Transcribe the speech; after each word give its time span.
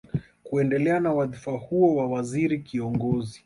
Kuendelea 0.43 0.99
na 0.99 1.13
wadhifa 1.13 1.51
huo 1.51 1.95
wa 1.95 2.07
waziri 2.07 2.59
kiongozi 2.59 3.39